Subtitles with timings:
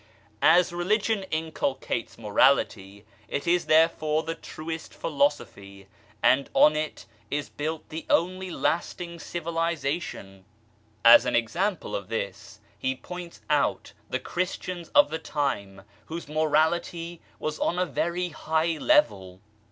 [0.41, 5.85] As Religion inculcates morality, it is therefore the truest philosophy,
[6.23, 10.43] and on it is built the only lasting civilization.
[11.05, 14.33] As an example of this, he points out the THE SUN OF TRUTH 27
[14.79, 19.39] Christians of the time whose morality was on a very high level.